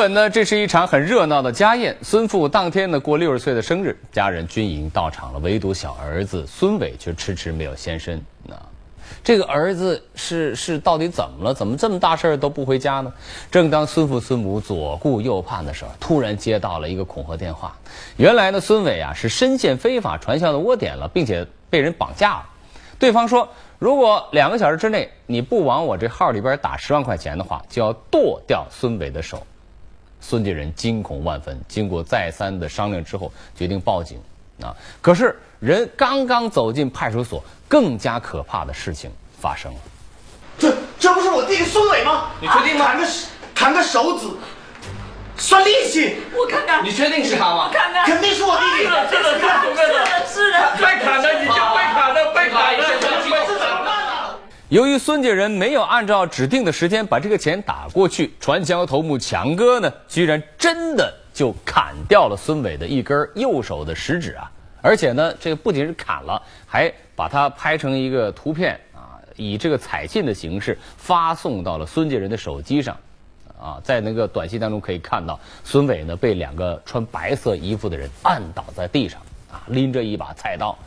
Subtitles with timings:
[0.00, 1.94] 本呢，这是一场很热闹的家宴。
[2.00, 8.18] 孙父当天呢过六十岁的生日，家人均已经到场了，唯独小儿子孙伟却迟迟没有现身。
[8.44, 8.56] 那
[9.22, 11.52] 这个儿子是是到底怎么了？
[11.52, 13.12] 怎么这么大事儿都不回家呢？
[13.50, 17.76] 正当孙父孙母左顾右盼的时候，突然接到了一个恐吓电话。
[18.16, 22.46] 原来呢，孙伟啊是深陷非法传销的窝点了，并且被人绑架了。
[22.98, 23.46] 对方说，
[23.78, 29.46] 如果两个小时之内你不往我这号里边打十万块钱的话，就要剁掉孙伟的手。
[30.20, 34.18] 孙家人惊恐万分，经过再三的商量之后，决定报警。
[34.62, 39.78] 啊，可是人刚刚走进派出所，更加可怕的事情发生了。
[40.58, 42.28] 这这不是我弟弟孙伟吗？
[42.42, 43.06] 你确定吗砍个
[43.54, 44.26] 砍个手指，
[45.38, 47.68] 算利息，我看看，你确定是他吗？
[47.68, 48.82] 我看看，肯定是我弟弟。
[48.82, 49.12] 是的，是
[49.88, 53.19] 的，是的，被砍的，你就被砍的，被砍的？
[54.70, 64.48] 由于孙家人没有按照指定的时间把这个钱打过去，传销头目强哥呢，居然真的就砍掉了孙伟的一根右手的食指啊！
[64.80, 72.96] 而且呢，这个不仅是砍了，还把它拍成一个图片啊，以这个彩信的形式发送到了孙家人的手机上。
[73.60, 80.78] 啊，在那个短信当中可以看到，孙伟呢被两个穿白色衣服的人按倒在地上，啊，拎着一把菜刀，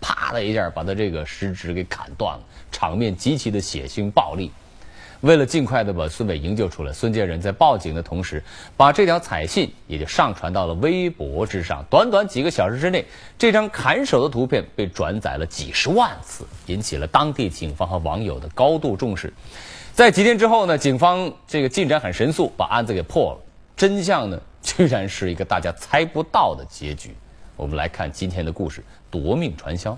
[0.00, 4.50] 啪的一下把他这个食指给砍断了，场面极其的血腥暴力。
[5.22, 8.40] 为了尽快的把孙伟营救出来，孙建人在报警的同时，
[8.76, 11.82] 把这条彩信也就上传到了微博之上。
[11.88, 13.04] 短短几个小时之内，
[13.38, 19.32] 这张砍手的图片被转载了几十万次，引起了当地警方和网友的高度重视。
[19.94, 23.40] 在几天之后呢，警方这个进展很神速，把案子给破了。
[23.74, 27.14] 真相呢，居然是一个大家猜不到的结局。
[27.56, 29.96] 我们来看今天的故事：夺命传销。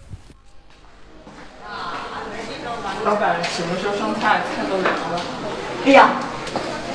[3.04, 4.40] 老板什么时候上菜？
[4.54, 5.20] 菜都凉了。
[5.84, 6.10] 哎呀，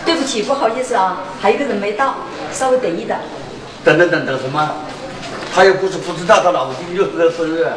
[0.05, 2.15] 对不起，不好意思啊，还有一个人没到，
[2.53, 3.17] 稍微等一等。
[3.83, 4.69] 等等等等什么？
[5.53, 7.69] 他又不是不知道他老婆今天六十岁生日，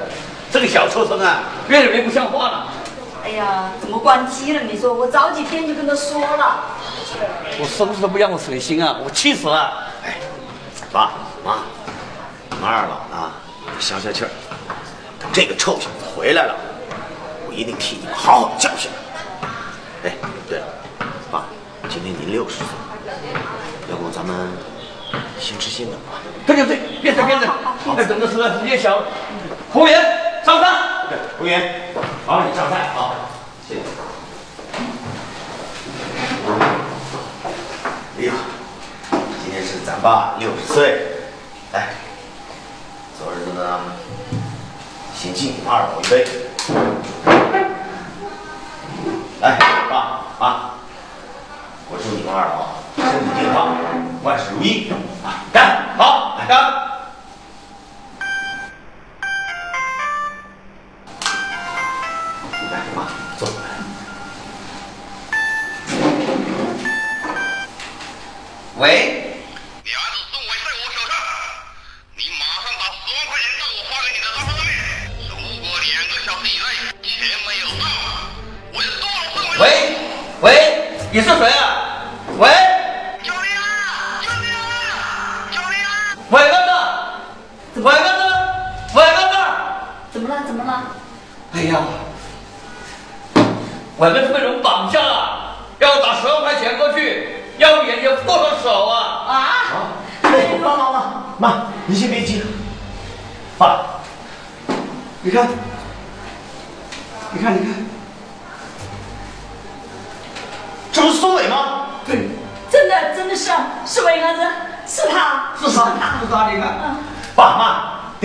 [0.53, 2.73] 这个小畜生啊，越来越不像话了。
[3.25, 4.63] 哎呀，怎么关机了？
[4.63, 6.65] 你说我早几天就跟他说了。
[7.59, 9.73] 我生日都不让我省心啊，我气死了。
[10.05, 10.19] 哎，
[10.93, 11.13] 爸
[11.45, 11.59] 妈，
[12.61, 13.33] 马二老呢，
[13.79, 14.31] 消消气儿，
[15.21, 16.55] 等这个臭小子回来了，
[17.49, 18.91] 我一定替你们好好教训
[20.03, 20.09] 他。
[20.09, 20.15] 哎，
[20.49, 20.67] 对了，
[21.31, 21.45] 爸，
[21.89, 22.67] 今天您六十岁，
[23.91, 24.51] 要不咱们
[25.39, 26.19] 先吃先等吧？
[26.47, 27.49] 对对对，别等别等，
[27.97, 29.07] 哎，等的时间时间小了。
[29.73, 30.69] 服务员上菜。
[31.09, 31.93] 对，服务员，
[32.27, 33.15] 麻烦你上菜啊，
[33.69, 33.81] 谢谢。
[38.19, 38.33] 哎呀，
[39.11, 41.03] 今天是咱爸六十岁，
[41.73, 41.89] 来，
[43.85, 43.93] 呢，
[45.15, 46.27] 先敬二老一杯。
[49.41, 49.59] 来，
[49.91, 50.71] 爸妈，
[51.91, 53.77] 我祝你们二老身体健康，
[54.23, 54.91] 万事如意
[55.25, 55.45] 啊！
[55.53, 56.57] 干，好，来干。
[62.71, 63.07] 来，妈，
[63.39, 63.49] 坐。
[68.79, 69.26] 喂，
[81.17, 81.56] 你是谁？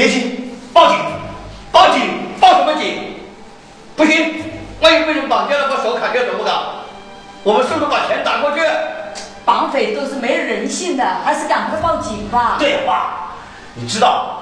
[0.01, 0.97] 别急，报警，
[1.71, 2.01] 报警，
[2.39, 3.17] 报什么警？
[3.95, 4.43] 不行，
[4.81, 6.81] 万一被人绑架了，把手砍掉怎么搞？
[7.43, 8.61] 我们是不是把钱打过去？
[9.45, 12.55] 绑匪都是没人性的，还是赶快报警吧。
[12.57, 13.33] 对呀，爸，
[13.75, 14.41] 你知道，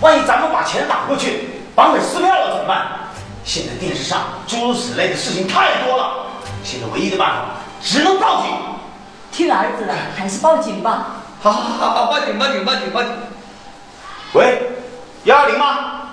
[0.00, 2.84] 万一咱们把钱打过去，绑匪撕票了怎么办？
[3.44, 4.18] 现在电视上
[4.48, 6.26] 诸如此类的事情太多了，
[6.64, 7.36] 现在唯一的办法
[7.80, 8.50] 只能报警。
[9.30, 11.22] 听儿子的，还是报警吧。
[11.40, 13.12] 好好好好，报警报警报警报警！
[14.34, 14.62] 喂，
[15.24, 16.08] 幺二零吗？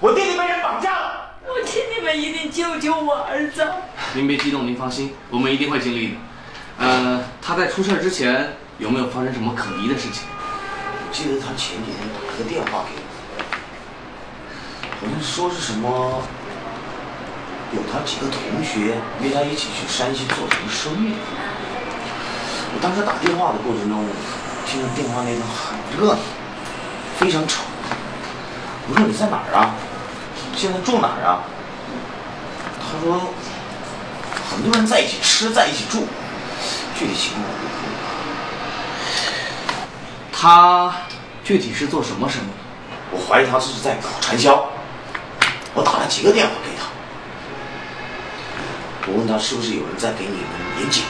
[0.00, 1.36] 我弟弟被人绑架了。
[1.46, 3.66] 我请你们一定救救我儿子。
[4.14, 6.14] 您别激动，您放心，我们一定会尽力的。
[6.78, 10.22] 呃，他在出事之前有没有发生什么可疑的事情？
[10.24, 12.96] 我记得他前几天打了个电话给
[15.02, 16.22] 我，好像说是什么，
[17.76, 21.12] 有他几个同学约他一起去山西做什么生意。
[22.74, 24.02] 我当时打电话的过程中，
[24.64, 26.18] 听着电话那头很热闹，
[27.22, 27.62] 非常吵。
[28.88, 29.76] 我说你在哪儿啊？
[30.56, 31.38] 现在住哪儿啊？
[32.80, 33.32] 他说
[34.50, 36.08] 很多人在一起吃，在一起住，
[36.98, 37.44] 具体情况。
[40.32, 40.92] 他
[41.44, 42.46] 具体是做什么生意？
[43.12, 44.66] 我怀疑他是在搞传销。
[45.74, 46.86] 我打了几个电话给他，
[49.06, 51.04] 我问他是不是有人在给你们演讲，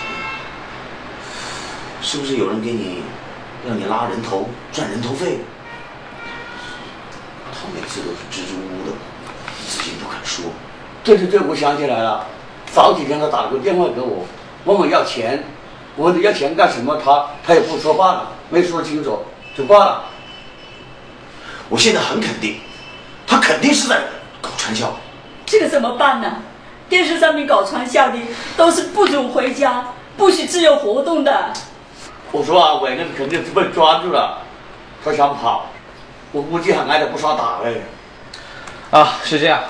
[2.02, 3.02] 是不是有人给你
[3.66, 5.40] 让你拉人头赚人头费？
[7.72, 8.96] 他每次都是支支吾吾的，
[9.66, 10.44] 自己不肯说。
[11.02, 12.26] 对对对，我想起来了，
[12.72, 14.24] 早几天他打了个电话给我，
[14.64, 15.42] 问我要钱，
[15.96, 19.18] 我问他要钱干什么，他他也不说话了，没说清楚
[19.56, 20.04] 就挂了。
[21.68, 22.60] 我现在很肯定，
[23.26, 24.02] 他肯定是在
[24.40, 24.92] 搞传销。
[25.46, 26.36] 这个怎么办呢？
[26.88, 28.18] 电视上面搞传销的
[28.56, 29.86] 都是不准回家，
[30.16, 31.52] 不许自由活动的。
[32.30, 34.38] 我说啊，伟那肯定是被抓住了，
[35.02, 35.66] 他想跑，
[36.32, 37.82] 我估计还挨着不少打嘞。
[38.90, 39.60] 啊，是这样，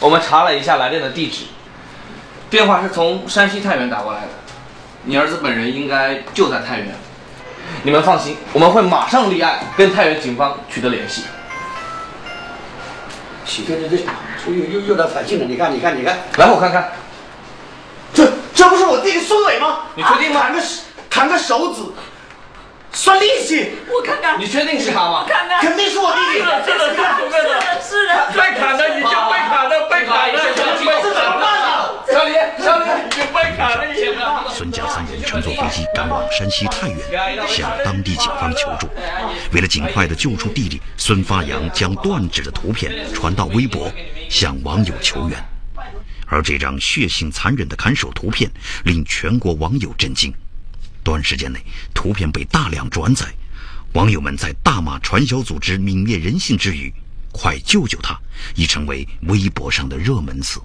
[0.00, 1.44] 我们查了一下来电的地址，
[2.48, 4.28] 电话是从山西太原打过来的，
[5.04, 6.88] 你儿子本人应该就在太原。
[7.82, 11.22] 你们放心，我们会马上立案，跟太原警方取得联系。
[13.44, 16.92] 行，对对这，又又又来反信了，你看你看你看，来，我看看，
[18.12, 19.78] 这这不是我弟弟孙伟吗？
[19.94, 20.62] 你确定吗砍个
[21.08, 21.82] 砍个手指，
[22.96, 25.26] 算利息，我看看，你确定是他吗？
[25.28, 26.38] 看看，肯定是我弟弟。
[26.38, 26.80] 是的，是的，
[27.28, 31.92] 是的，是的，被砍的已经被砍的，被砍的，这怎么办啊？
[32.08, 32.32] 小李，
[32.64, 34.16] 小李，已经被砍了，已经。
[34.48, 38.88] 孙家三人乘坐飞机赶往山西太原，向当地警方求助。
[39.52, 43.92] 为了尽快的救出弟弟，孙发阳将断指的图片传到微博，
[44.30, 45.38] 向网友求援。
[46.26, 48.50] 而这张血腥残忍的看守图片
[48.84, 50.32] 令全国网友震惊。
[51.06, 51.64] 短时间内，
[51.94, 53.26] 图片被大量转载，
[53.92, 56.92] 网友们在大骂传销组织泯灭人性之余
[57.30, 58.18] ，“快救救他”
[58.56, 60.60] 已成为微博上的热门词。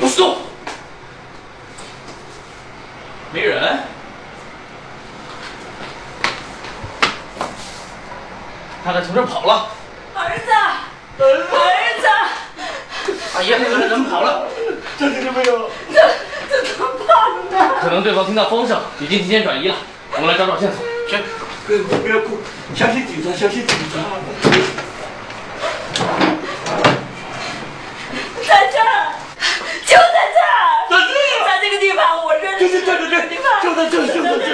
[0.00, 0.38] 不动，
[3.32, 3.78] 没人。
[8.84, 9.68] 他该从这儿跑了。
[10.14, 10.52] 儿子，
[11.18, 11.24] 儿
[12.00, 14.46] 子，大爷，那个人跑了，
[14.98, 15.68] 这这没有。
[15.92, 15.98] 这
[16.48, 17.74] 这怎么办呢？
[17.80, 19.74] 可能对方听到风声，已经提前转移了。
[20.12, 20.84] 我们来找找线索。
[21.08, 21.16] 去。
[21.66, 22.38] 不要不要哭，
[22.74, 24.00] 相信警察，相信警察。
[28.46, 29.12] 在这儿，
[29.84, 30.52] 就在这儿，
[30.90, 31.12] 在这
[31.46, 32.58] 在这个地方，我认识。
[32.58, 34.44] 对对对对对地方就在这就在这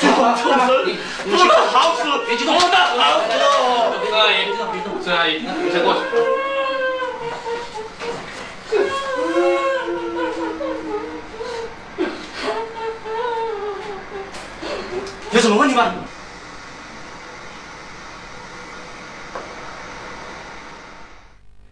[0.00, 3.94] 这帮臭人，你你是个好死，别激动，多大好死哦！
[4.08, 4.46] 孙阿姨，
[5.02, 6.00] 孙阿姨，你先过去。
[15.32, 15.92] 有什么问题吗？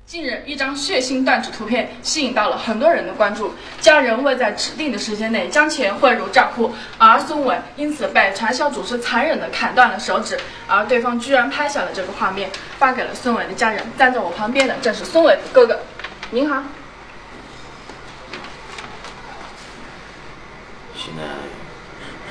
[0.04, 3.54] 近日，一张血腥断指图片吸引到了很多人的关注。
[3.80, 13.80] 家人未在指定的时间内将钱汇入账户，而孙伟因此被传销组织残忍地砍断了手指，而对方居然拍下了这个画面，发给了孙伟的家人。
[13.96, 15.78] 站在我旁边的正是孙伟的哥哥。
[16.30, 16.62] 您好，
[20.96, 21.22] 现在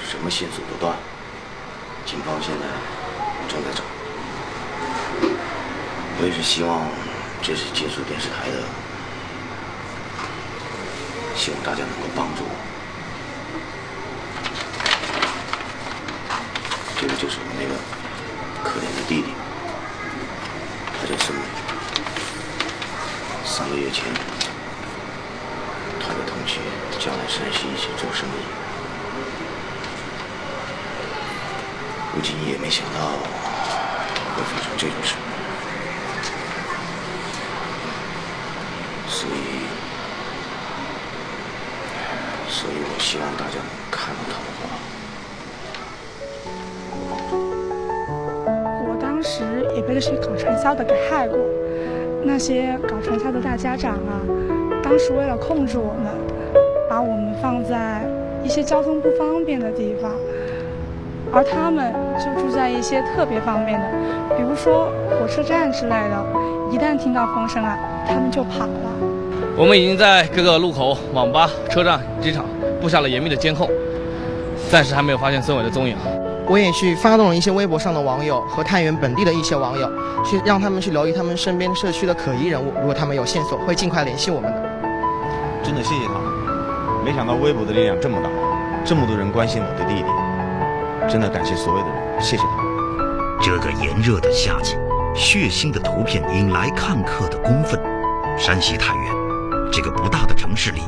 [0.10, 0.96] 什么线索都断，
[2.06, 2.66] 警方现在
[3.48, 3.84] 正在找。
[6.20, 6.88] 我也是希望
[7.44, 8.64] 这是接触电视台的，
[11.36, 12.56] 希望大家能够帮助我。
[17.02, 17.74] 这个就是我那个
[18.64, 19.34] 可怜的弟弟，
[21.00, 21.44] 他叫孙伟。
[23.44, 24.06] 三个月前，
[26.00, 26.62] 他的同学
[27.00, 28.46] 叫来山西一起做生意，
[32.14, 33.18] 估计你也没想到
[34.36, 35.16] 会发生这种事。
[39.14, 39.34] 所以，
[42.48, 44.62] 所以我希望大家能看到他的话。
[48.88, 49.44] 我当时
[49.76, 51.38] 也被那些搞传销的给害过。
[52.24, 54.22] 那些搞传销的大家长啊，
[54.82, 56.14] 当时为了控制我们，
[56.90, 58.02] 把我们放在
[58.44, 60.10] 一些交通不方便的地方，
[61.34, 63.86] 而他们就住在一些特别方便的，
[64.38, 64.90] 比如说
[65.20, 66.26] 火车站之类的。
[66.72, 67.78] 一旦听到风声啊，
[68.08, 68.72] 他们就跑了。
[69.58, 72.46] 我们已经在各个路口、网吧、车站、机场
[72.82, 73.70] 布下了严密的监控，
[74.70, 75.96] 暂时还没有发现孙伟的踪影。
[76.48, 79.90] 我也去发动了一些微博上的网友和太原本地的一些网友，
[80.26, 84.62] 去让他们去留意他们身边社区的可疑人物，如果他们有线索，会尽快联系我们的。
[85.64, 86.22] 真的谢谢他们，
[87.06, 88.30] 没想到微博的力量这么大，
[88.84, 92.66] 这么多人关心我的弟弟，真的感谢所有的人，谢谢他们。
[93.42, 94.76] 这个炎热的夏季，
[95.14, 97.80] 血腥的图片引来看客的公愤。
[98.38, 99.06] 山西太原
[99.72, 100.82] 这个不大的城市里，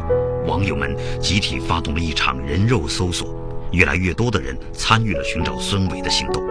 [0.45, 3.27] 网友们集体发动了一场人肉搜索，
[3.71, 6.43] 越来越多的人参与了寻找孙伟的行动。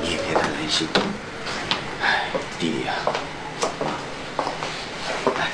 [0.00, 0.88] 你也别太担心，
[2.02, 2.94] 哎，弟弟呀、
[5.36, 5.48] 来，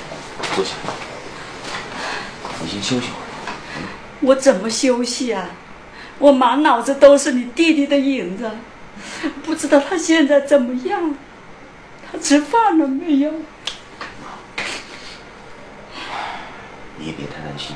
[0.55, 0.75] 坐下，
[2.63, 3.23] 你先休息会儿。
[4.21, 5.51] 我怎么休息啊？
[6.19, 8.51] 我满脑子都是你弟弟的影子，
[9.43, 11.15] 不知道他现在怎么样？
[12.21, 13.33] 他吃饭了没有？
[16.99, 17.75] 你也别太担心，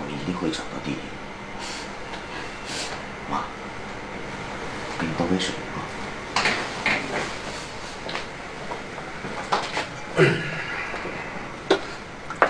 [0.00, 0.98] 我们一定会找到弟弟。
[3.30, 3.40] 妈，
[4.98, 5.84] 给你倒杯水啊。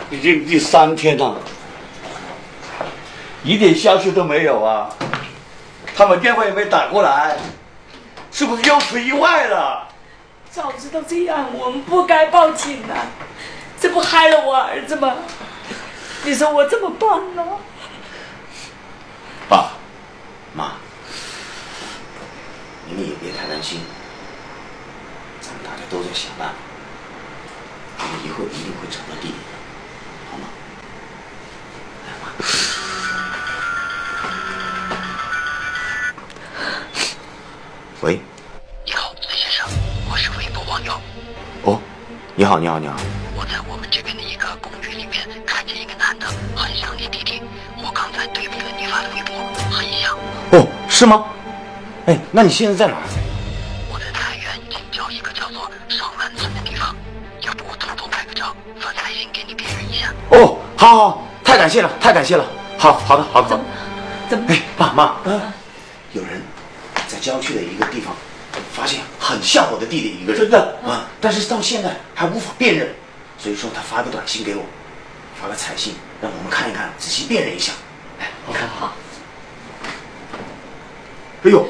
[0.08, 1.40] 已经第三天了，
[3.42, 4.88] 一点消息都没有啊！
[5.96, 7.36] 他们电话也没打过来，
[8.30, 9.85] 是不是又出意外了？
[10.56, 13.04] 早知道这样，我们不该报警啊！
[13.78, 15.16] 这不害了我儿子吗？
[16.24, 17.44] 你说我怎么办呢？
[19.50, 19.72] 爸
[20.54, 20.76] 妈，
[22.86, 23.82] 你们也别太担心，
[25.42, 26.54] 咱们大家都在想办法，
[27.98, 29.52] 我们以后一定会找到弟弟的，
[42.38, 42.94] 你好，你好，你好。
[43.34, 47.40] 我在我们这边的一个公寓里面看见一个男的，很像你弟弟。
[47.78, 49.34] 我刚才对比了你发的微博，
[49.70, 50.12] 很像。
[50.52, 51.24] 哦，是吗？
[52.04, 53.02] 哎，那你现在在哪儿？
[53.90, 56.94] 我在太原近郊一个叫做上湾村的地方，
[57.40, 60.12] 要不我偷偷拍个照，发彩信给你辨认一下。
[60.28, 62.44] 哦，好好，太感谢了，太感谢了。
[62.76, 63.64] 好，好的，好的，好的。
[64.28, 64.44] 怎么？
[64.50, 65.40] 哎，爸妈，嗯
[66.12, 66.42] 有人
[67.08, 68.14] 在郊区的一个地方
[68.74, 72.94] 发现很像我的弟弟一个人，真的啊，但是到现在还无法辨认，
[73.36, 74.62] 所以说他发个短信给我，
[75.42, 77.72] 发个彩信，让我们看一看，仔细辨认一下。
[78.20, 78.92] 哎，你看，好。
[81.42, 81.66] 哎呦，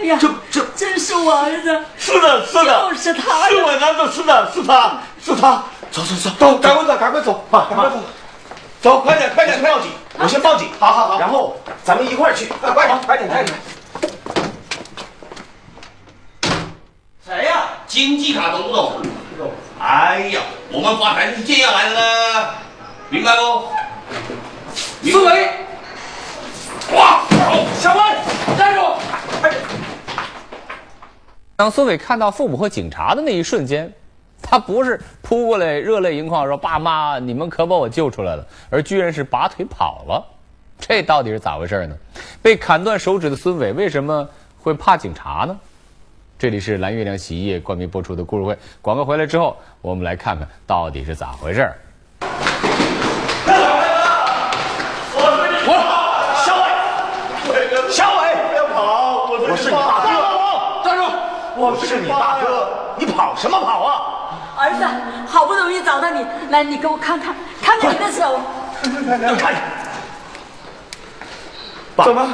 [0.00, 0.66] 哎呀，这这。
[0.74, 5.64] 真是我儿子，是的，是的，就是他是我儿子，是的，是他，是他。
[5.90, 7.96] 走走走，走，赶快走，赶快走，爸赶快走，
[8.80, 10.68] 走，快点，快点，报警，我先报警。
[10.78, 11.18] 好好好。
[11.18, 12.46] 然后咱们一块儿去。
[12.60, 13.58] 快快点，快点，快点。
[17.26, 19.02] 谁呀、经济卡懂不懂？
[19.80, 20.40] 哎呀，
[20.70, 22.50] 我们发财就是这样来的呢，
[23.10, 23.64] 明白不？
[25.02, 25.50] 孙伟，
[26.94, 27.22] 哇，
[27.80, 28.04] 小文，
[28.56, 28.80] 站住！
[31.56, 33.92] 当孙伟看到父母和警察的那一瞬间，
[34.40, 40.24] 他不是扑过来热泪盈眶说：“爸妈，你们可把我救出来了”，而居然是拔腿跑了。
[40.78, 41.96] 这到底是咋回事呢？
[42.40, 45.58] 被砍断手指的孙伟为什么会怕警察呢？
[46.38, 48.56] 这里是蓝月亮洗衣液冠名播出的故事会。
[48.80, 51.76] 广告回来之后，我们来看看到底是咋回事儿。
[56.44, 59.26] 小伟，小伟，不要跑！
[59.32, 60.08] 我我是你大哥，
[60.84, 61.02] 站住！
[61.56, 64.00] 我是你大哥，你跑什么跑啊？
[64.58, 64.84] 儿子，
[65.26, 68.38] 好不容易找到你，来，你给我看看，看看你的手。
[68.84, 69.54] 你看，
[71.96, 72.24] 爸怎么？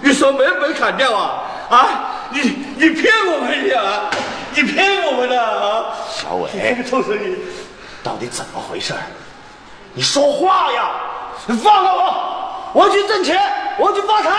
[0.00, 1.42] 你手没没砍掉啊？
[1.68, 1.88] 啊？
[2.32, 4.10] 你你骗我们呀？
[4.54, 5.92] 你骗我们呢啊？
[6.08, 7.36] 小伟，这个臭生意！
[8.02, 8.94] 到底怎么回事？
[9.92, 10.90] 你说话呀！
[11.46, 12.72] 你放开我！
[12.72, 13.38] 我去挣钱，
[13.78, 14.30] 我去发财，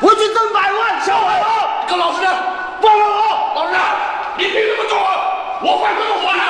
[0.00, 1.00] 我去挣百万！
[1.06, 1.86] 小伟啊！
[1.88, 2.32] 跟老实点，
[2.80, 3.52] 放开我！
[3.54, 3.80] 老实点，
[4.38, 5.06] 你凭什么动我？
[5.62, 6.42] 我犯什么法了！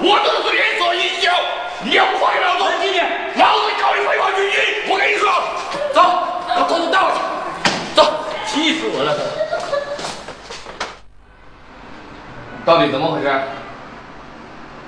[0.00, 1.30] 我都是连锁营销，
[1.84, 3.06] 你要不放开老子，冷静点
[3.36, 4.58] 老子告你非法拘禁！
[4.90, 5.30] 我跟你说，
[5.94, 6.02] 走，
[6.48, 7.18] 把头都带回去，
[7.94, 8.02] 走。
[8.46, 9.41] 气死我了！
[12.64, 13.40] 到底怎么回事？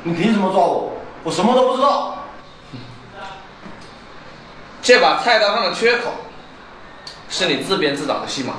[0.04, 0.92] 你凭什么抓我？
[1.22, 2.24] 我什么都不知道。
[4.82, 6.12] 这把菜刀上的缺口，
[7.30, 8.52] 是你自编自导的戏码。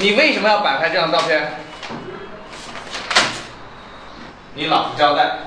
[0.00, 1.60] 你为什么要摆拍这张照片？
[4.54, 5.38] 你老实交代，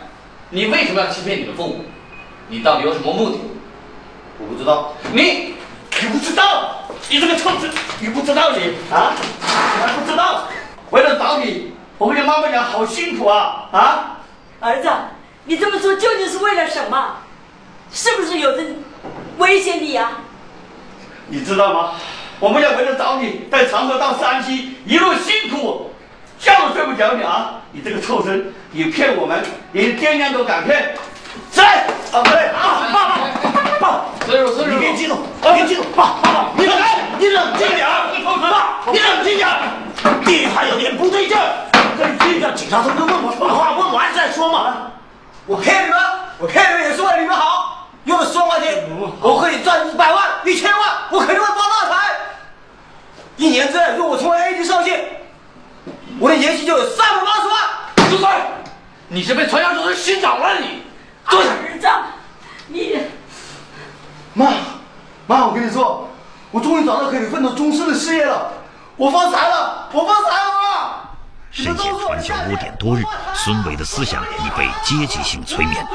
[0.49, 1.83] 你为什么要欺骗你的父母？
[2.47, 3.37] 你到底有什么目的？
[4.39, 4.93] 我不知道。
[5.11, 5.55] 你
[6.01, 6.85] 你不知道？
[7.09, 7.69] 你这个臭子，
[7.99, 9.11] 你不知道你啊？
[9.41, 10.47] 你还不知道？
[10.93, 14.17] 为了找你，我跟你妈妈讲好辛苦啊啊！
[14.59, 14.87] 儿子，
[15.45, 17.15] 你这么做究竟是为了什么？
[17.91, 18.75] 是不是有人
[19.39, 20.19] 威胁你啊？
[21.29, 21.93] 你知道吗？
[22.39, 25.91] 我们要为了找你，在长河到山西一路辛苦，
[26.37, 27.55] 觉都睡不着你啊！
[27.71, 30.93] 你这个畜生，你骗我们，连爹娘都敢骗，
[31.55, 33.17] 来啊对啊，爸爸
[33.79, 36.77] 爸，孙叔孙叔，你别激动，别激动，爸爸爸，你冷
[37.17, 39.49] 你冷静点儿，爸，你冷静点
[40.09, 41.67] 儿，弟他有点不对劲儿，
[41.99, 44.91] 冷静点，警察同志问我问话，问完再说嘛。
[45.45, 45.99] 我骗你们，
[46.39, 47.89] 我骗你们也是为了你们好。
[48.05, 48.83] 用了十万块钱，
[49.21, 52.09] 我可以赚一百万、一千万，我肯定会发大财。
[53.37, 55.05] 一年之内，如果我成为 A 级上线，
[56.19, 58.09] 我的年薪就有三百八十万。
[58.09, 58.27] 住嘴！
[59.07, 60.83] 你是被传销组织洗脑了你！
[61.29, 61.49] 坐下。
[61.49, 61.87] 儿子，
[62.67, 62.97] 你
[64.33, 64.47] 妈，
[65.25, 66.09] 妈，我跟你说，
[66.51, 68.51] 我终于找到可以奋斗终身的事业了，
[68.95, 71.09] 我发财了，我发财了，妈！
[71.49, 75.85] 深陷传销窝点多日，孙伟的思想已被阶级性催眠。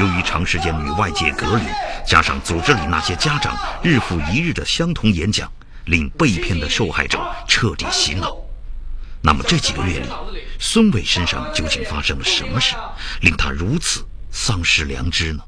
[0.00, 1.64] 由于长时间与外界隔离，
[2.04, 5.50] 加上组织里那些家长日复一日的相同演讲，
[5.84, 8.36] 令被骗的受害者彻底洗脑。
[9.22, 10.08] 那么这几个月里，
[10.58, 12.74] 孙伟身上究竟发生了什么事，
[13.20, 15.42] 令他如此丧失良知呢？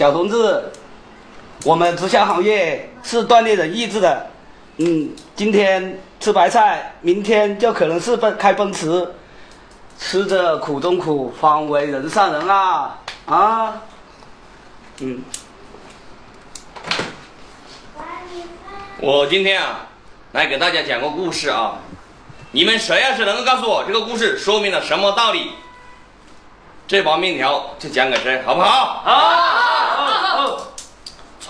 [0.00, 0.64] 小同志，
[1.62, 4.30] 我们直销行业是锻炼人意志的。
[4.78, 9.06] 嗯，今天吃白菜，明天就可能是奔开奔驰。
[9.98, 13.82] 吃着苦中苦，方为人上人啊啊！
[15.00, 15.22] 嗯，
[19.00, 19.86] 我今天啊，
[20.32, 21.74] 来给大家讲个故事啊。
[22.52, 25.50] 你们谁要是能够告诉我这个故事说明了什么道理，
[26.88, 29.02] 这包面条就讲给谁，好不好？
[29.04, 29.59] 好。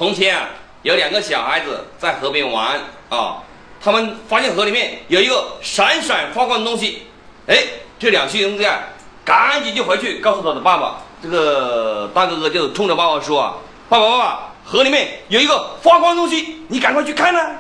[0.00, 0.48] 从前啊，
[0.80, 3.36] 有两个小孩子在河边玩啊，
[3.84, 7.02] 他们发现河里面有一个闪闪发光的东西，
[7.46, 7.58] 哎，
[7.98, 8.78] 这两兄弟啊，
[9.26, 11.02] 赶紧就回去告诉他的爸爸。
[11.22, 13.56] 这个大哥哥就冲着爸爸说啊
[13.90, 17.56] ：“爸爸，爸爸，河里面有一个发光的东西，你赶快去看啊！”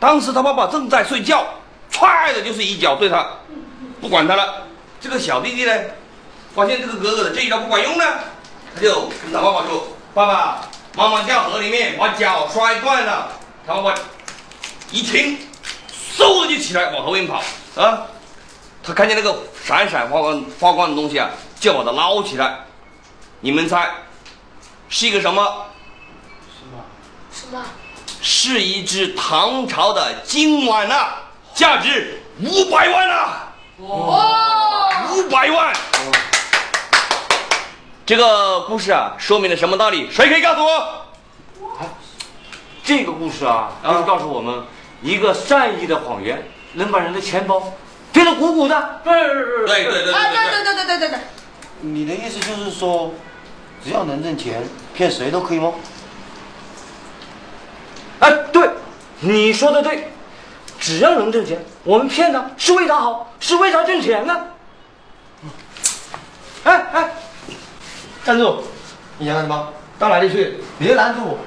[0.00, 1.46] 当时他爸爸正在睡觉，
[1.92, 3.24] 踹的就是一脚对他，
[4.00, 4.64] 不管他了。
[5.00, 5.72] 这个小弟弟呢，
[6.56, 8.04] 发现这个哥哥的这一招不管用呢，
[8.74, 10.62] 他就跟他爸爸说：“爸爸，
[10.94, 13.32] 妈妈掉河里面把脚摔断了。”
[13.66, 13.94] 他爸爸
[14.90, 15.38] 一听，
[16.16, 17.42] 嗖的就起来往河边跑
[17.76, 18.06] 啊！
[18.82, 22.60] 他看见那个闪闪发光发光的东西啊，就把它捞起来。
[23.40, 23.88] 你们猜
[24.88, 25.66] 是一个什么？
[27.32, 27.64] 什么？
[28.20, 31.22] 是一只唐朝的金碗啊，
[31.54, 33.52] 价值五百万啊！
[33.78, 35.72] 哇，五百万！
[38.12, 40.06] 这个故事啊，说明了什么道理？
[40.10, 41.06] 谁可以告诉我？
[42.84, 44.64] 这个故事啊，就是告诉我们，
[45.00, 47.72] 一个善意的谎言能把人的钱包
[48.12, 49.00] 变得鼓鼓的。
[49.02, 51.18] 不是，对对对对啊，对对对对对对对。
[51.80, 53.14] 你的意思就是说，
[53.82, 55.72] 只要能挣钱，骗谁都可以吗？
[58.18, 58.68] 哎，对，
[59.20, 60.12] 你说的对，
[60.78, 64.48] 只要能挣钱，我们骗他是为他好，是为他挣钱呢。
[66.64, 67.10] 哎哎，
[68.24, 68.62] 站住！
[69.18, 69.68] 你想干什么？
[69.98, 70.58] 到哪里去？
[70.78, 71.38] 别拦住我！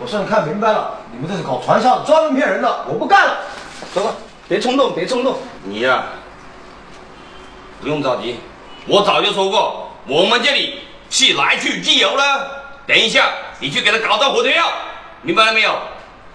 [0.00, 3.38] 我算看明白了，你们这是搞传销，专门骗人的，我不干了。
[3.94, 4.14] 走吧，
[4.48, 5.36] 别冲动，别冲动。
[5.62, 6.04] 你呀、
[7.80, 8.40] 不用着急，
[8.86, 12.64] 我早就说过，我们这里是来去自由了。
[12.86, 14.64] 等一下，你去给他搞到火车票，
[15.22, 15.78] 明白了没有？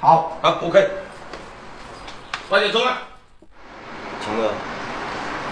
[0.02, 0.90] 好，好，OK。
[2.50, 2.98] 快点冲啊！
[4.26, 4.50] 强哥，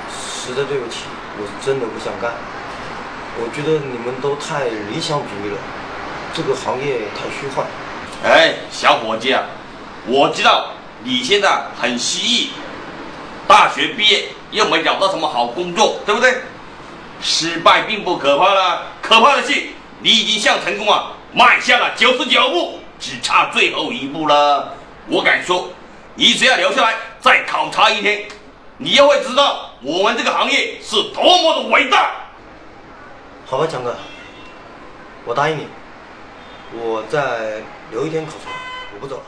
[0.09, 1.03] 实在对不起，
[1.39, 2.33] 我是真的不想干。
[3.39, 5.57] 我觉得你们都太理想主义了，
[6.33, 7.65] 这个行业太虚幻。
[8.23, 9.43] 哎，小伙计啊，
[10.07, 10.71] 我知道
[11.03, 12.49] 你现在很失意，
[13.47, 16.33] 大学毕业又没找到什么好工作，对不对？
[17.21, 19.53] 失败并不可怕了，可怕的是
[20.01, 24.73] 你已经向成功啊迈向了九十九步，只差最后一步了。
[25.07, 25.69] 我敢说，
[26.15, 28.25] 你只要留下来再考察一天，
[28.77, 32.11] 你就会知道我们这个行业是多么的伟大。
[33.49, 33.95] 好吧，强哥，
[35.23, 35.67] 我答应你，
[36.73, 38.49] 我再留一天考察，
[38.93, 39.23] 我不走了。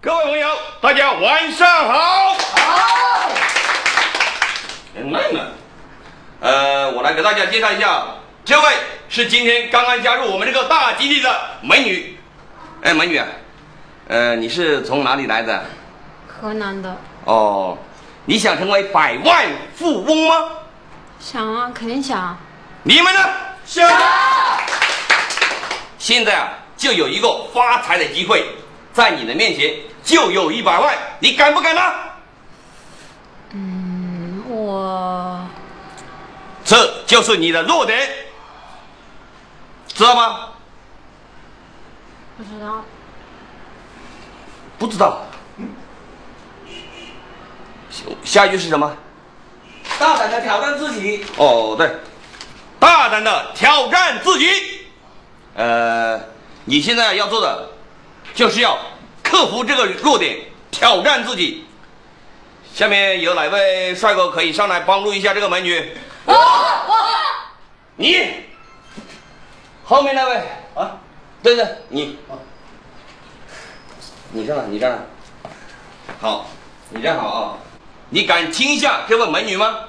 [0.00, 0.48] 各位朋友，
[0.80, 2.32] 大家晚上好。
[2.32, 3.30] 好。
[4.94, 5.40] 奶奶，
[6.40, 8.06] 呃，我来给大家介绍一下，
[8.42, 8.66] 这位
[9.10, 12.18] 是今天刚刚加入我们这个大基地的美女。
[12.80, 13.26] 哎，美女啊，
[14.08, 15.62] 呃，你是从哪里来的？
[16.26, 17.76] 河南的，哦，
[18.24, 20.52] 你想成为百万富翁吗？
[21.20, 22.36] 想啊，肯定想。
[22.82, 23.20] 你们呢？
[23.66, 23.88] 想。
[25.98, 28.56] 现在啊，就有一个发财的机会，
[28.92, 31.82] 在你的面前就有一百万，你敢不敢呢？
[33.50, 35.46] 嗯，我
[36.64, 38.08] 这就是你的弱点，
[39.88, 40.48] 知道吗？
[42.38, 42.82] 不知道。
[44.78, 45.20] 不知道。
[48.24, 48.96] 下一句是什么？
[50.00, 51.22] 大胆的挑战自己。
[51.36, 51.90] 哦，对，
[52.78, 54.48] 大胆的挑战自己。
[55.54, 56.18] 呃，
[56.64, 57.68] 你现在要做的，
[58.34, 58.78] 就是要
[59.22, 60.38] 克服这个弱点，
[60.70, 61.66] 挑战自己。
[62.74, 65.92] 下面有哪位帅哥可以上来帮助一下这个美女？
[66.24, 66.96] 我我
[67.96, 68.26] 你，
[69.84, 70.36] 后面那位
[70.74, 70.96] 啊，
[71.42, 72.18] 对对，你，
[74.30, 74.98] 你上来，你上来。
[76.22, 76.46] 好，
[76.88, 77.58] 你站好啊。
[78.12, 79.80] 你敢亲一下这位美女吗？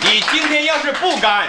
[0.00, 1.48] 你今天要是不敢，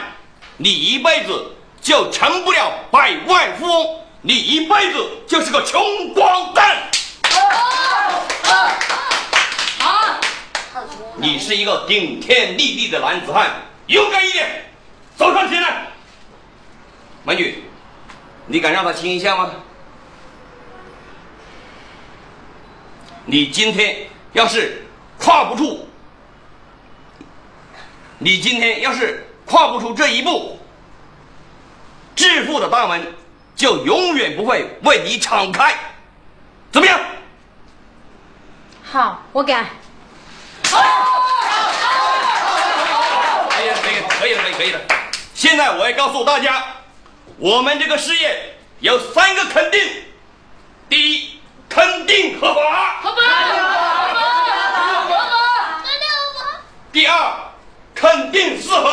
[0.57, 6.77] 你一辈子就成不了百万富翁，你一辈子就是个穷光蛋。
[11.17, 13.51] 你是一个顶天立地的男子汉，
[13.87, 14.71] 勇敢一点，
[15.15, 15.87] 走上前来。
[17.23, 17.63] 美女，
[18.47, 19.51] 你敢让他亲一下吗？
[23.25, 24.87] 你今天要是
[25.19, 25.86] 跨不住，
[28.19, 30.59] 你今天要是跨不出这一步，
[32.15, 33.13] 致富的大门
[33.55, 35.75] 就永远不会为你敞开，
[36.71, 36.99] 怎么样？
[38.83, 39.65] 好，我敢。
[43.49, 44.79] 可以了，可以了，可以了，可以，可以了。
[45.33, 46.63] 现在我要告诉大家，
[47.37, 49.79] 我们这个事业有三个肯定：
[50.89, 53.21] 第一，肯定合法；合法，
[55.07, 57.33] 合法，第二，
[57.99, 58.91] 肯定适合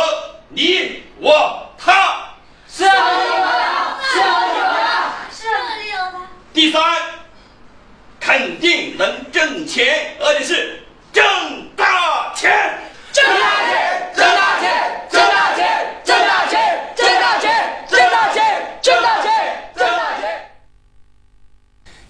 [0.49, 1.93] 你我他；
[2.67, 6.19] 适合你我他，适合你我他，适合你我他。
[6.55, 6.83] 第三，
[8.19, 11.23] 肯定能挣钱，而且是挣
[11.77, 12.51] 大钱。
[13.13, 14.73] 挣大钱，挣大钱，
[15.11, 18.43] 挣大钱，挣大钱，挣大钱，挣大钱，
[18.81, 19.33] 挣大钱，
[19.77, 20.51] 挣大钱。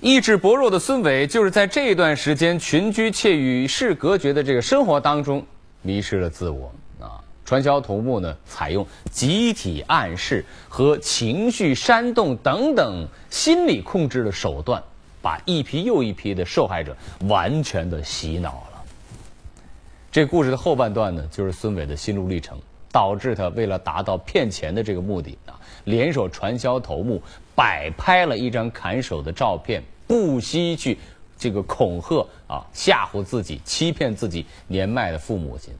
[0.00, 5.44] 意志薄弱的孙伟，就是在这一段时间群居且与世隔绝的这个生活当中，
[5.82, 6.72] 迷失了自我。
[7.44, 14.82] 传销头目呢，采用集体暗示和情绪煽动等等心理控制的手段，
[15.20, 16.96] 把一批又一批的受害者
[17.28, 18.82] 完全的洗脑了。
[20.10, 22.58] 这故事的后半段呢，就是孙伟的心路历程，
[22.90, 27.20] 导致他为了达到骗钱的这个目的啊，联手传销头目
[27.54, 30.96] 摆拍了一张砍手的照片，不惜去
[31.36, 35.74] 这个恐吓啊、吓唬自己、欺骗自己年迈的父母亲，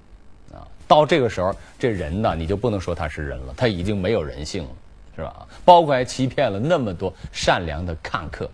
[0.86, 4.70] 到这个时候，这人呢，你就不能说他是人了，他已经没有人性了，
[5.16, 5.46] 是吧？
[5.64, 8.50] 包括还欺骗了那么多善良的看客，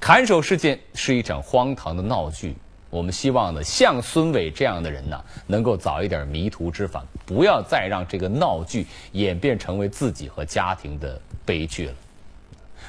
[0.00, 2.56] 砍手事件是一场荒唐的闹剧。
[2.90, 11.94] 我们希望呢，像孙伟这样的人呢，能够早一点迷途知返，不要再让这个闹剧演变成为自己和家庭的悲剧了。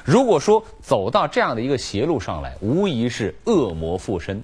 [0.04, 4.42] 如果说走到这样的一个邪路上来，无疑是恶魔附身，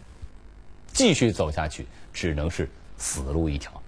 [0.92, 3.81] 继续走下去只能是死路一条。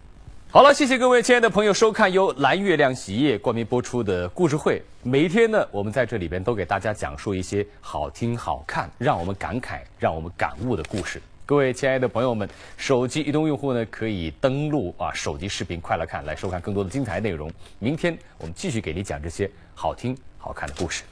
[0.54, 4.80] 好了，谢谢各位亲爱的朋友收看由蓝月亮洗衣液冠名播出的故事会。
[5.02, 11.20] 每一天呢，我们在这里边都给大家讲述一些好听、好看、让我们感慨、让我们感悟的故事。
[11.44, 17.50] 各位亲爱的朋友们，手机移动用户呢可以登录啊手机视频快乐看，来收看更多的精彩内容。
[17.80, 21.02] 明天我们继续给你讲这些好听好看的故事。